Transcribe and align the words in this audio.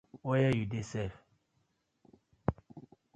Where 0.23 0.49
yu 0.59 0.65
dey 0.71 0.85
sef? 0.91 1.13